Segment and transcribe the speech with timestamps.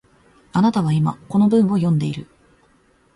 [0.51, 2.25] あなたは今、この文を読んでいる